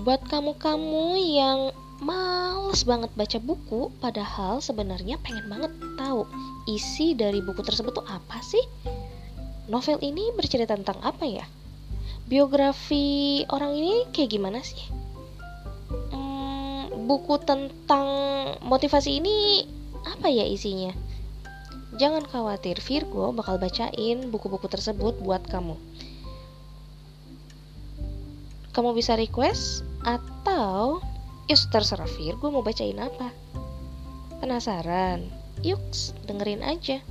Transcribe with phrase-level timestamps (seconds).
[0.00, 6.24] Buat kamu-kamu yang males banget baca buku, padahal sebenarnya pengen banget tahu
[6.64, 8.64] isi dari buku tersebut tuh apa sih?
[9.68, 11.44] Novel ini bercerita tentang apa ya?
[12.24, 14.80] Biografi orang ini kayak gimana sih?
[16.16, 18.08] Hmm, buku tentang
[18.64, 19.68] motivasi ini
[20.08, 20.96] apa ya isinya?
[22.00, 25.76] Jangan khawatir, Virgo bakal bacain buku-buku tersebut buat kamu.
[28.72, 31.02] Kamu bisa request atau
[31.50, 33.34] yuk terserah Virgo mau bacain apa.
[34.40, 35.28] Penasaran?
[35.60, 35.80] Yuk
[36.24, 37.04] dengerin aja.